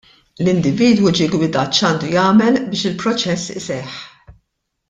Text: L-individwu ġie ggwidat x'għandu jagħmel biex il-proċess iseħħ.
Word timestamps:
L-individwu 0.43 1.11
ġie 1.19 1.27
ggwidat 1.33 1.77
x'għandu 1.79 2.09
jagħmel 2.15 2.59
biex 2.71 2.85
il-proċess 2.91 3.55
iseħħ. 3.63 4.03